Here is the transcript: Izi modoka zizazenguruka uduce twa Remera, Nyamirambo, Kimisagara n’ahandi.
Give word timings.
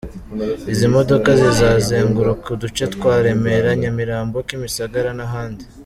Izi 0.71 0.87
modoka 0.95 1.29
zizazenguruka 1.41 2.45
uduce 2.55 2.83
twa 2.93 3.13
Remera, 3.23 3.69
Nyamirambo, 3.81 4.37
Kimisagara 4.47 5.11
n’ahandi. 5.19 5.63